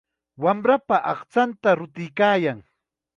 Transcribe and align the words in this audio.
Wamrapa 0.43 0.97
aqchanta 1.11 1.69
rutuykaayan. 1.79 2.59